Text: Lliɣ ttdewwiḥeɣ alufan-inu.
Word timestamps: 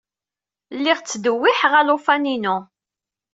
Lliɣ 0.77 0.97
ttdewwiḥeɣ 0.99 1.73
alufan-inu. 1.79 2.57